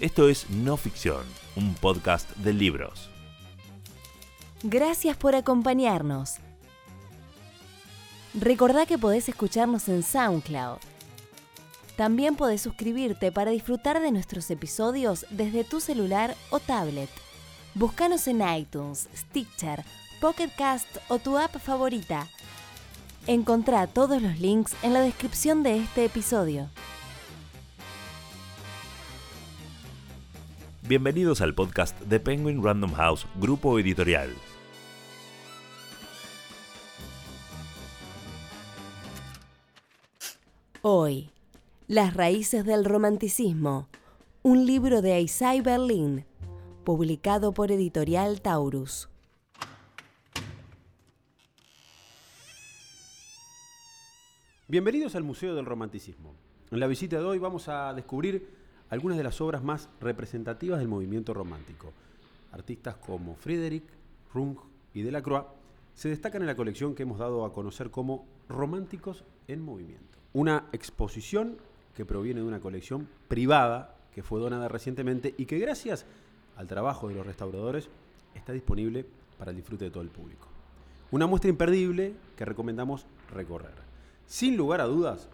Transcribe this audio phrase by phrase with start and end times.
[0.00, 1.22] Esto es No Ficción,
[1.54, 3.10] un podcast de libros.
[4.64, 6.38] Gracias por acompañarnos.
[8.34, 10.78] Recordá que podés escucharnos en SoundCloud.
[11.96, 17.10] También podés suscribirte para disfrutar de nuestros episodios desde tu celular o tablet.
[17.74, 19.84] Búscanos en iTunes, Stitcher,
[20.20, 22.26] Pocket Cast o tu app favorita.
[23.28, 26.68] Encontrá todos los links en la descripción de este episodio.
[30.86, 34.28] Bienvenidos al podcast de Penguin Random House, grupo editorial.
[40.82, 41.30] Hoy,
[41.88, 43.88] Las raíces del romanticismo,
[44.42, 46.26] un libro de Isai Berlin,
[46.84, 49.08] publicado por Editorial Taurus.
[54.68, 56.34] Bienvenidos al Museo del Romanticismo.
[56.70, 58.63] En la visita de hoy vamos a descubrir
[58.94, 61.92] algunas de las obras más representativas del movimiento romántico.
[62.52, 63.82] Artistas como Frédéric,
[64.32, 64.56] Rung
[64.94, 65.46] y Delacroix
[65.94, 70.18] se destacan en la colección que hemos dado a conocer como Románticos en Movimiento.
[70.32, 71.58] Una exposición
[71.94, 76.06] que proviene de una colección privada que fue donada recientemente y que gracias
[76.56, 77.88] al trabajo de los restauradores
[78.34, 79.04] está disponible
[79.38, 80.46] para el disfrute de todo el público.
[81.10, 83.74] Una muestra imperdible que recomendamos recorrer.
[84.26, 85.28] Sin lugar a dudas,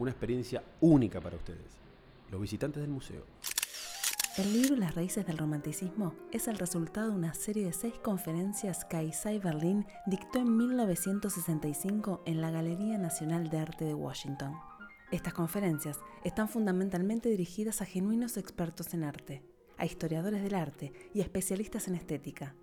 [0.00, 1.78] una experiencia única para ustedes,
[2.30, 3.24] los visitantes del museo.
[4.36, 8.84] El libro Las raíces del romanticismo es el resultado de una serie de seis conferencias
[8.84, 14.54] que Isai Berlin dictó en 1965 en la Galería Nacional de Arte de Washington.
[15.12, 19.44] Estas conferencias están fundamentalmente dirigidas a genuinos expertos en arte,
[19.78, 22.56] a historiadores del arte y a especialistas en estética.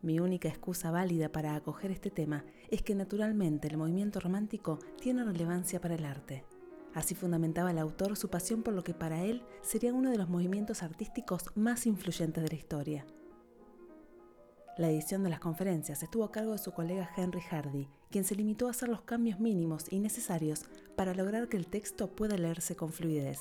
[0.00, 5.24] Mi única excusa válida para acoger este tema es que naturalmente el movimiento romántico tiene
[5.24, 6.46] relevancia para el arte.
[6.98, 10.28] Así fundamentaba el autor su pasión por lo que para él sería uno de los
[10.28, 13.06] movimientos artísticos más influyentes de la historia.
[14.76, 18.34] La edición de las conferencias estuvo a cargo de su colega Henry Hardy, quien se
[18.34, 20.64] limitó a hacer los cambios mínimos y necesarios
[20.96, 23.38] para lograr que el texto pueda leerse con fluidez.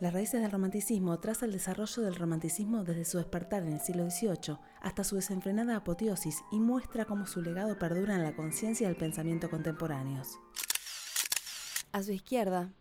[0.00, 4.08] Las raíces del romanticismo traza el desarrollo del romanticismo desde su despertar en el siglo
[4.08, 8.96] XVIII hasta su desenfrenada apoteosis y muestra cómo su legado perdura en la conciencia del
[8.96, 10.38] pensamiento contemporáneos.
[11.96, 12.74] A su izquierda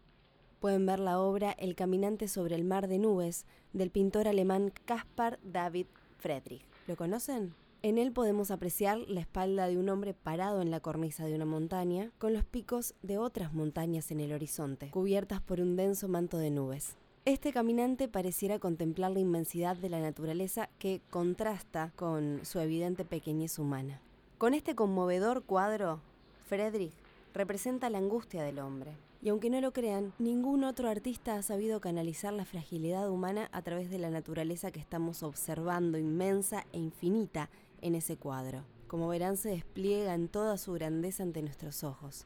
[0.59, 5.40] pueden ver la obra El caminante sobre el mar de nubes del pintor alemán Caspar
[5.42, 5.86] David
[6.18, 6.66] Friedrich.
[6.86, 7.56] ¿Lo conocen?
[7.81, 11.46] En él podemos apreciar la espalda de un hombre parado en la cornisa de una
[11.46, 16.38] montaña, con los picos de otras montañas en el horizonte, cubiertas por un denso manto
[16.38, 16.97] de nubes.
[17.24, 23.59] Este caminante pareciera contemplar la inmensidad de la naturaleza que contrasta con su evidente pequeñez
[23.59, 24.02] humana.
[24.38, 26.02] Con este conmovedor cuadro,
[26.47, 27.04] Friedrich
[27.35, 28.97] representa la angustia del hombre.
[29.22, 33.62] Y aunque no lo crean, ningún otro artista ha sabido canalizar la fragilidad humana a
[33.62, 37.50] través de la naturaleza que estamos observando inmensa e infinita
[37.81, 38.63] en ese cuadro.
[38.88, 42.25] Como verán, se despliega en toda su grandeza ante nuestros ojos.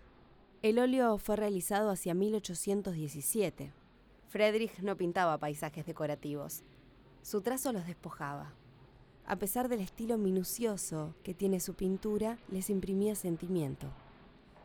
[0.62, 3.72] El óleo fue realizado hacia 1817.
[4.28, 6.62] Friedrich no pintaba paisajes decorativos.
[7.24, 8.54] Su trazo los despojaba.
[9.26, 13.88] A pesar del estilo minucioso que tiene su pintura, les imprimía sentimiento.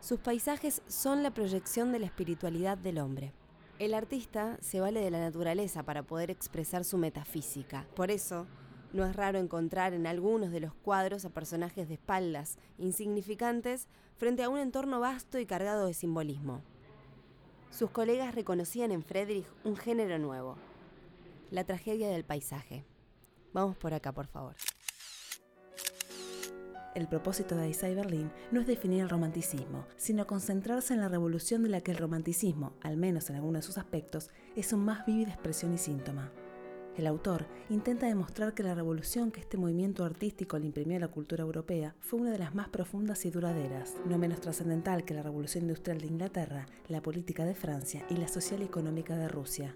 [0.05, 3.33] Sus paisajes son la proyección de la espiritualidad del hombre.
[3.79, 7.87] El artista se vale de la naturaleza para poder expresar su metafísica.
[7.97, 8.47] Por eso,
[8.93, 13.89] no es raro encontrar en algunos de los cuadros a personajes de espaldas, insignificantes,
[14.19, 16.61] frente a un entorno vasto y cargado de simbolismo.
[17.71, 20.57] Sus colegas reconocían en Friedrich un género nuevo,
[21.51, 22.85] la tragedia del paisaje.
[23.55, 24.55] Vamos por acá, por favor.
[26.95, 31.65] El propósito de Isai Berlin no es definir el romanticismo, sino concentrarse en la revolución
[31.65, 35.05] de la que el romanticismo, al menos en algunos de sus aspectos, es su más
[35.05, 36.31] vívida expresión y síntoma.
[36.97, 41.09] El autor intenta demostrar que la revolución que este movimiento artístico le imprimió a la
[41.09, 45.23] cultura europea fue una de las más profundas y duraderas, no menos trascendental que la
[45.23, 49.75] revolución industrial de Inglaterra, la política de Francia y la social y económica de Rusia.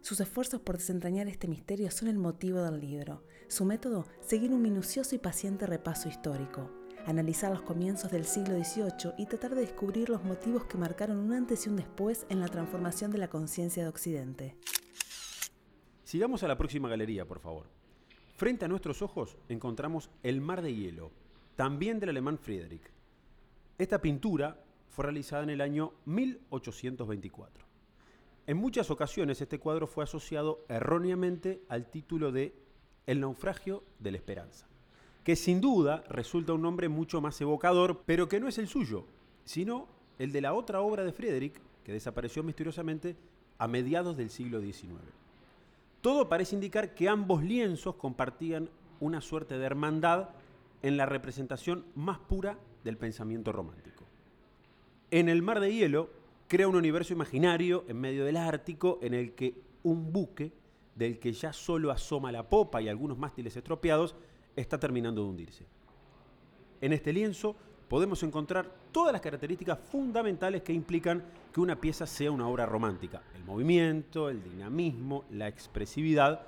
[0.00, 3.24] Sus esfuerzos por desentrañar este misterio son el motivo del libro.
[3.48, 6.70] Su método, seguir un minucioso y paciente repaso histórico,
[7.06, 11.32] analizar los comienzos del siglo XVIII y tratar de descubrir los motivos que marcaron un
[11.32, 14.56] antes y un después en la transformación de la conciencia de Occidente.
[16.04, 17.66] Sigamos a la próxima galería, por favor.
[18.36, 21.10] Frente a nuestros ojos encontramos El Mar de Hielo,
[21.56, 22.92] también del alemán Friedrich.
[23.78, 27.67] Esta pintura fue realizada en el año 1824.
[28.48, 32.54] En muchas ocasiones este cuadro fue asociado erróneamente al título de
[33.06, 34.66] El naufragio de la esperanza,
[35.22, 39.04] que sin duda resulta un nombre mucho más evocador, pero que no es el suyo,
[39.44, 39.86] sino
[40.18, 43.16] el de la otra obra de Friedrich, que desapareció misteriosamente
[43.58, 44.94] a mediados del siglo XIX.
[46.00, 50.30] Todo parece indicar que ambos lienzos compartían una suerte de hermandad
[50.80, 54.04] en la representación más pura del pensamiento romántico.
[55.10, 56.08] En el mar de hielo
[56.48, 60.52] crea un universo imaginario en medio del Ártico en el que un buque,
[60.94, 64.16] del que ya solo asoma la popa y algunos mástiles estropeados,
[64.56, 65.66] está terminando de hundirse.
[66.80, 67.54] En este lienzo
[67.88, 71.22] podemos encontrar todas las características fundamentales que implican
[71.52, 73.22] que una pieza sea una obra romántica.
[73.36, 76.46] El movimiento, el dinamismo, la expresividad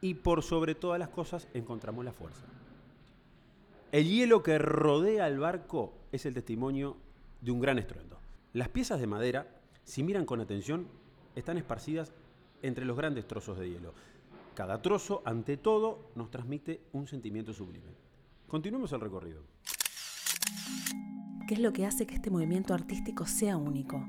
[0.00, 2.46] y por sobre todas las cosas encontramos la fuerza.
[3.92, 6.96] El hielo que rodea al barco es el testimonio
[7.40, 8.19] de un gran estruendo.
[8.52, 9.46] Las piezas de madera,
[9.84, 10.88] si miran con atención,
[11.36, 12.12] están esparcidas
[12.62, 13.94] entre los grandes trozos de hielo.
[14.56, 17.94] Cada trozo, ante todo, nos transmite un sentimiento sublime.
[18.48, 19.44] Continuemos el recorrido.
[21.46, 24.04] ¿Qué es lo que hace que este movimiento artístico sea único?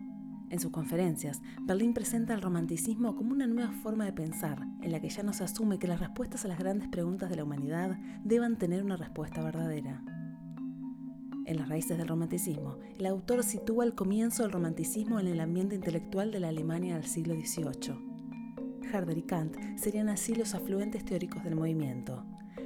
[0.49, 4.99] En sus conferencias, Berlín presenta el romanticismo como una nueva forma de pensar, en la
[4.99, 7.91] que ya no se asume que las respuestas a las grandes preguntas de la humanidad
[8.23, 10.03] deban tener una respuesta verdadera.
[11.45, 15.75] En las raíces del romanticismo, el autor sitúa el comienzo del romanticismo en el ambiente
[15.75, 18.11] intelectual de la Alemania del siglo XVIII.
[18.93, 22.23] Herder y Kant serían así los afluentes teóricos del movimiento.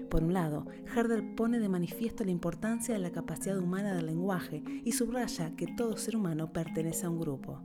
[0.10, 4.63] Por un lado, Herder pone de manifiesto la importancia de la capacidad humana del lenguaje
[4.83, 7.62] y subraya que todo ser humano pertenece a un grupo.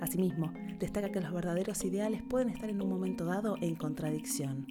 [0.00, 4.66] Asimismo, destaca que los verdaderos ideales pueden estar en un momento dado en contradicción.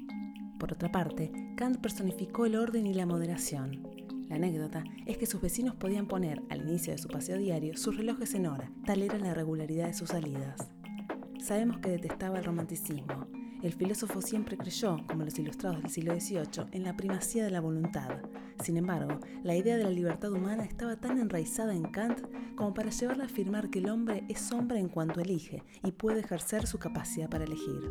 [0.59, 3.92] Por otra parte, Kant personificó el orden y la moderación.
[4.33, 7.95] La anécdota es que sus vecinos podían poner, al inicio de su paseo diario, sus
[7.95, 10.71] relojes en hora, tal era la regularidad de sus salidas.
[11.39, 13.27] Sabemos que detestaba el romanticismo,
[13.62, 17.62] el filósofo siempre creyó, como los ilustrados del siglo XVIII, en la primacía de la
[17.62, 18.09] voluntad.
[18.63, 22.21] Sin embargo, la idea de la libertad humana estaba tan enraizada en Kant
[22.56, 26.21] como para llevarla a afirmar que el hombre es hombre en cuanto elige y puede
[26.21, 27.88] ejercer su capacidad para elegir.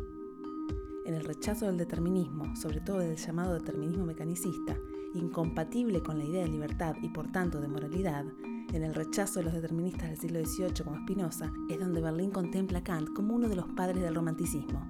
[1.05, 4.75] En el rechazo del determinismo, sobre todo del llamado determinismo mecanicista,
[5.13, 8.25] incompatible con la idea de libertad y por tanto de moralidad,
[8.73, 12.79] en el rechazo de los deterministas del siglo XVIII como Spinoza, es donde Berlín contempla
[12.79, 14.85] a Kant como uno de los padres del romanticismo.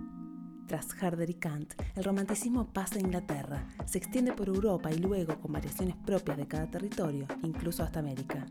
[0.67, 5.39] Tras Herder y Kant, el romanticismo pasa a Inglaterra, se extiende por Europa y luego,
[5.39, 8.45] con variaciones propias de cada territorio, incluso hasta América.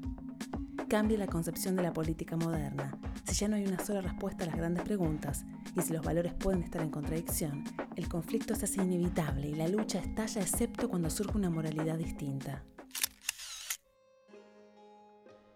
[0.89, 2.99] Cambia la concepción de la política moderna.
[3.25, 6.35] Si ya no hay una sola respuesta a las grandes preguntas, y si los valores
[6.35, 7.65] pueden estar en contradicción,
[7.97, 12.65] el conflicto se hace inevitable y la lucha estalla excepto cuando surge una moralidad distinta.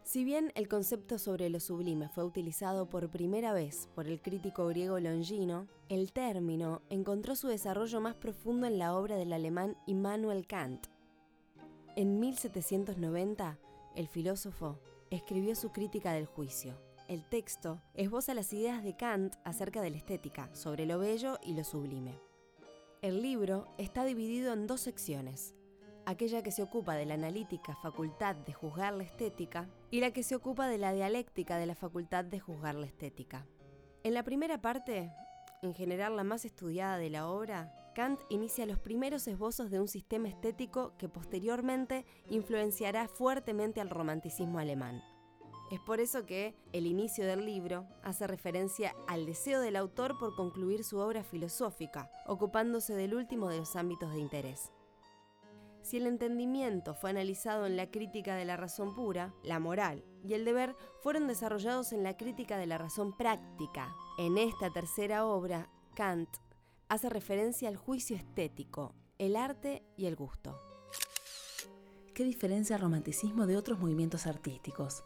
[0.04, 4.66] Si bien el concepto sobre lo sublime fue utilizado por primera vez por el crítico
[4.68, 10.46] griego Longino, el término encontró su desarrollo más profundo en la obra del alemán Immanuel
[10.46, 10.86] Kant.
[11.96, 13.58] En 1790,
[13.94, 14.78] el filósofo
[15.10, 16.80] escribió su crítica del juicio.
[17.08, 21.54] El texto esboza las ideas de Kant acerca de la estética, sobre lo bello y
[21.54, 22.25] lo sublime.
[23.02, 25.54] El libro está dividido en dos secciones,
[26.06, 30.22] aquella que se ocupa de la analítica facultad de juzgar la estética y la que
[30.22, 33.46] se ocupa de la dialéctica de la facultad de juzgar la estética.
[34.02, 35.12] En la primera parte,
[35.62, 39.88] en general la más estudiada de la obra, Kant inicia los primeros esbozos de un
[39.88, 45.02] sistema estético que posteriormente influenciará fuertemente al romanticismo alemán.
[45.70, 50.36] Es por eso que el inicio del libro hace referencia al deseo del autor por
[50.36, 54.72] concluir su obra filosófica, ocupándose del último de los ámbitos de interés.
[55.82, 60.34] Si el entendimiento fue analizado en la crítica de la razón pura, la moral y
[60.34, 63.94] el deber fueron desarrollados en la crítica de la razón práctica.
[64.18, 66.28] En esta tercera obra, Kant
[66.88, 70.60] hace referencia al juicio estético, el arte y el gusto.
[72.14, 75.04] ¿Qué diferencia el romanticismo de otros movimientos artísticos?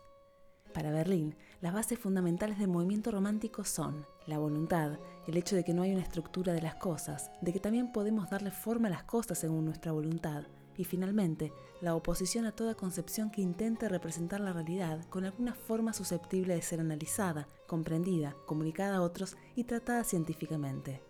[0.73, 5.75] Para Berlín, las bases fundamentales del movimiento romántico son la voluntad, el hecho de que
[5.75, 9.03] no hay una estructura de las cosas, de que también podemos darle forma a las
[9.03, 10.45] cosas según nuestra voluntad,
[10.77, 15.93] y finalmente, la oposición a toda concepción que intente representar la realidad con alguna forma
[15.93, 21.03] susceptible de ser analizada, comprendida, comunicada a otros y tratada científicamente.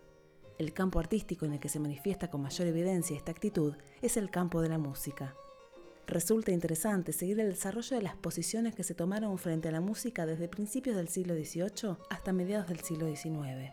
[0.57, 4.29] El campo artístico en el que se manifiesta con mayor evidencia esta actitud es el
[4.31, 5.35] campo de la música.
[6.11, 10.25] Resulta interesante seguir el desarrollo de las posiciones que se tomaron frente a la música
[10.25, 13.71] desde principios del siglo XVIII hasta mediados del siglo XIX.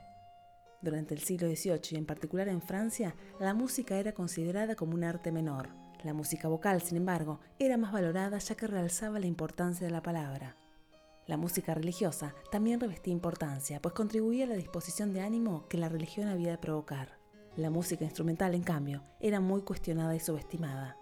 [0.81, 5.03] Durante el siglo XVIII y en particular en Francia, la música era considerada como un
[5.03, 5.71] arte menor,
[6.05, 10.05] la música vocal, sin embargo, era más valorada ya que realzaba la importancia de la
[10.05, 10.55] palabra.
[11.27, 15.89] La música religiosa también revestía importancia, pues contribuía a la disposición de ánimo que la
[15.89, 17.19] religión había de provocar.
[17.57, 20.97] La música instrumental, en cambio, era muy cuestionada y subestimada.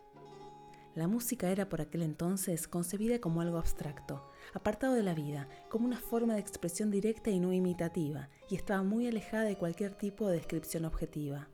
[0.97, 5.85] La música era por aquel entonces concebida como algo abstracto, apartado de la vida, como
[5.85, 10.27] una forma de expresión directa y no imitativa, y estaba muy alejada de cualquier tipo
[10.27, 11.51] de descripción objetiva.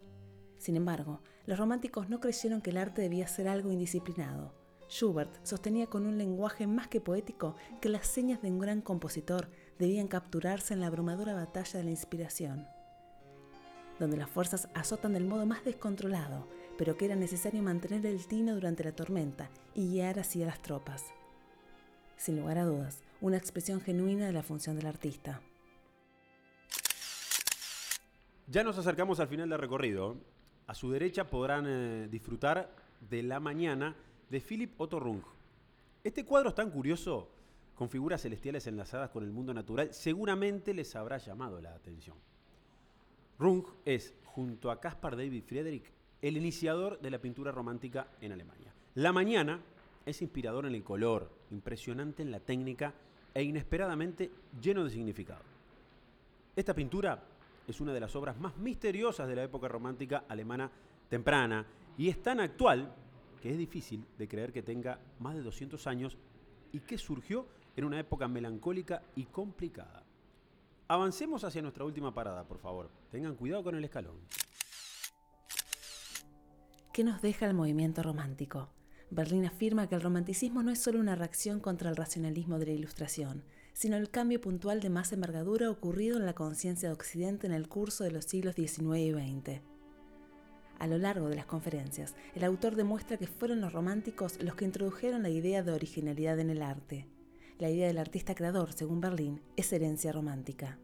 [0.59, 4.55] Sin embargo, los románticos no creyeron que el arte debía ser algo indisciplinado.
[4.89, 9.49] Schubert sostenía con un lenguaje más que poético que las señas de un gran compositor
[9.77, 12.69] debían capturarse en la abrumadora batalla de la inspiración,
[13.99, 16.47] donde las fuerzas azotan del modo más descontrolado,
[16.83, 20.61] pero que era necesario mantener el tino durante la tormenta y guiar así a las
[20.61, 21.05] tropas.
[22.17, 25.41] Sin lugar a dudas, una expresión genuina de la función del artista.
[28.49, 30.17] Ya nos acercamos al final del recorrido.
[30.67, 32.75] A su derecha podrán eh, disfrutar
[33.09, 33.95] de la mañana
[34.29, 35.23] de Philip Otto Rung.
[36.03, 37.31] Este cuadro es tan curioso,
[37.77, 42.17] con figuras celestiales enlazadas con el mundo natural, seguramente les habrá llamado la atención.
[43.39, 48.73] Rung es, junto a Caspar David Friedrich, el iniciador de la pintura romántica en Alemania.
[48.95, 49.61] La mañana
[50.07, 52.95] es inspirador en el color, impresionante en la técnica
[53.35, 55.43] e inesperadamente lleno de significado.
[56.55, 57.23] Esta pintura
[57.67, 60.71] es una de las obras más misteriosas de la época romántica alemana
[61.09, 61.67] temprana
[61.99, 62.95] y es tan actual
[63.43, 66.17] que es difícil de creer que tenga más de 200 años
[66.73, 70.05] y que surgió en una época melancólica y complicada.
[70.89, 72.91] Avancemos hacia nuestra última parada, por favor.
[73.11, 74.17] Tengan cuidado con el escalón.
[76.93, 78.69] ¿Qué nos deja el movimiento romántico?
[79.09, 82.73] Berlín afirma que el romanticismo no es solo una reacción contra el racionalismo de la
[82.73, 87.55] Ilustración, sino el cambio puntual de más envergadura ocurrido en la conciencia de Occidente en
[87.55, 89.63] el curso de los siglos XIX y XX.
[90.79, 94.67] A lo largo de las conferencias, el autor demuestra que fueron los románticos los que
[94.67, 97.07] introdujeron la idea de originalidad en el arte.
[97.59, 100.79] La idea del artista creador, según Berlín, es herencia romántica.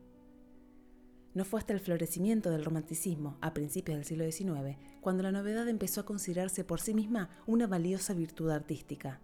[1.38, 5.68] No fue hasta el florecimiento del romanticismo, a principios del siglo XIX, cuando la novedad
[5.68, 9.20] empezó a considerarse por sí misma una valiosa virtud artística.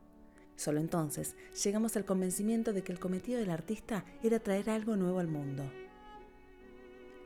[0.54, 5.18] Solo entonces llegamos al convencimiento de que el cometido del artista era traer algo nuevo
[5.18, 5.64] al mundo.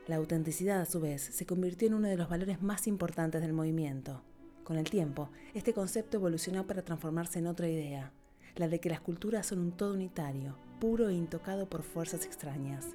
[0.07, 3.53] La autenticidad, a su vez, se convirtió en uno de los valores más importantes del
[3.53, 4.23] movimiento.
[4.63, 8.11] Con el tiempo, este concepto evolucionó para transformarse en otra idea,
[8.55, 12.87] la de que las culturas son un todo unitario, puro e intocado por fuerzas extrañas.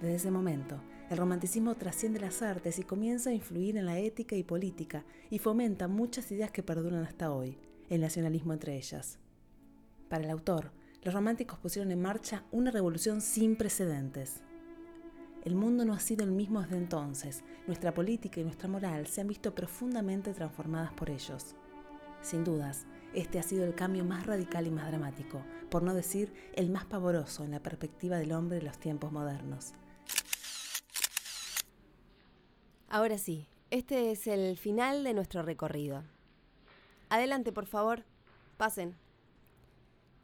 [0.00, 4.36] Desde ese momento, el romanticismo trasciende las artes y comienza a influir en la ética
[4.36, 9.18] y política y fomenta muchas ideas que perduran hasta hoy, el nacionalismo entre ellas.
[10.08, 10.70] Para el autor,
[11.02, 14.42] los románticos pusieron en marcha una revolución sin precedentes.
[15.44, 17.42] El mundo no ha sido el mismo desde entonces.
[17.66, 21.56] Nuestra política y nuestra moral se han visto profundamente transformadas por ellos.
[22.22, 26.32] Sin dudas, este ha sido el cambio más radical y más dramático, por no decir
[26.54, 29.72] el más pavoroso en la perspectiva del hombre de los tiempos modernos.
[32.90, 36.04] Ahora sí, este es el final de nuestro recorrido.
[37.10, 38.04] Adelante, por favor.
[38.56, 38.96] Pasen.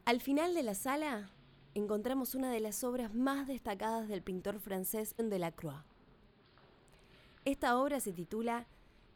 [0.07, 1.31] Al final de la sala
[1.75, 5.77] encontramos una de las obras más destacadas del pintor francés Delacroix.
[7.45, 8.67] Esta obra se titula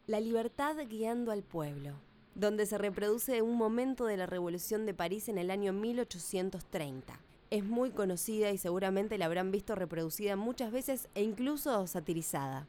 [0.05, 1.95] La libertad guiando al pueblo,
[2.35, 7.19] donde se reproduce un momento de la Revolución de París en el año 1830.
[7.49, 12.67] Es muy conocida y seguramente la habrán visto reproducida muchas veces e incluso satirizada.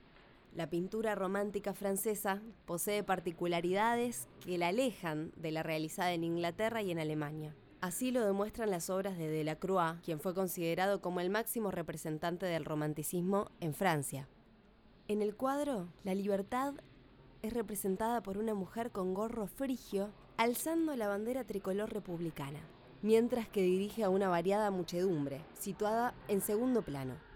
[0.54, 6.90] La pintura romántica francesa posee particularidades que la alejan de la realizada en Inglaterra y
[6.90, 7.54] en Alemania.
[7.80, 12.64] Así lo demuestran las obras de Delacroix, quien fue considerado como el máximo representante del
[12.64, 14.28] romanticismo en Francia.
[15.06, 16.74] En el cuadro, la libertad
[17.42, 22.60] es representada por una mujer con gorro frigio alzando la bandera tricolor republicana,
[23.02, 27.29] mientras que dirige a una variada muchedumbre, situada en segundo plano.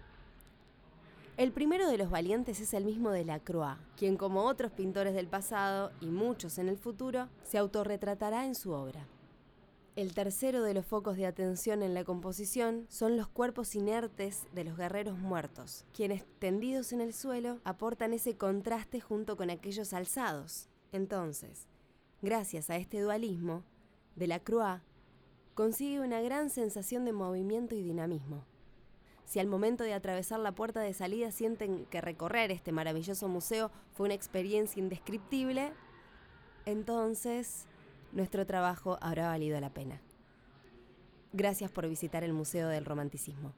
[1.37, 5.91] El primero de los valientes es el mismo Delacroix, quien como otros pintores del pasado
[5.99, 9.05] y muchos en el futuro, se autorretratará en su obra.
[9.97, 14.63] El tercero de los focos de atención en la composición son los cuerpos inertes de
[14.63, 20.69] los guerreros muertos, quienes tendidos en el suelo aportan ese contraste junto con aquellos alzados.
[20.93, 21.67] Entonces,
[22.21, 23.65] gracias a este dualismo,
[24.15, 24.81] Delacroix
[25.53, 28.45] consigue una gran sensación de movimiento y dinamismo.
[29.25, 33.71] Si al momento de atravesar la puerta de salida sienten que recorrer este maravilloso museo
[33.91, 35.73] fue una experiencia indescriptible,
[36.65, 37.65] entonces
[38.11, 40.01] nuestro trabajo habrá valido la pena.
[41.33, 43.53] Gracias por visitar el Museo del Romanticismo.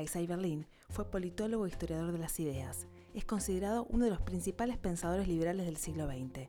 [0.00, 2.86] Isaiah Berlin fue politólogo e historiador de las ideas.
[3.12, 6.48] Es considerado uno de los principales pensadores liberales del siglo XX.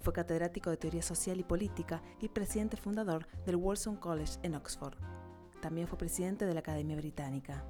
[0.00, 4.98] Fue catedrático de teoría social y política y presidente fundador del Wolfson College en Oxford.
[5.60, 7.64] También fue presidente de la Academia Británica.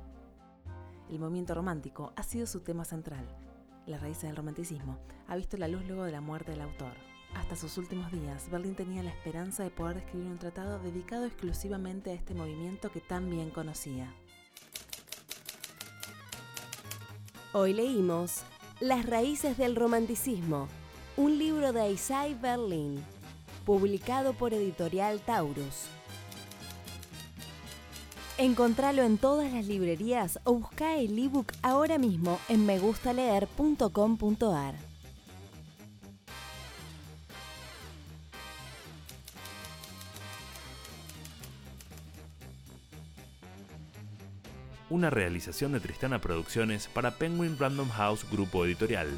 [1.09, 3.27] El movimiento romántico ha sido su tema central,
[3.87, 6.93] las raíces del romanticismo, ha visto la luz luego de la muerte del autor.
[7.35, 12.11] Hasta sus últimos días, Berlín tenía la esperanza de poder escribir un tratado dedicado exclusivamente
[12.11, 14.13] a este movimiento que tan bien conocía.
[17.53, 18.43] Hoy leímos
[18.79, 20.69] Las raíces del romanticismo,
[21.17, 23.03] un libro de Isai Berlin,
[23.67, 25.89] publicado por Editorial Taurus.
[28.41, 34.75] Encontralo en todas las librerías o busca el ebook ahora mismo en megustaleer.com.ar.
[44.89, 49.11] Una realización de Tristana Producciones para Penguin Random House Grupo Editorial.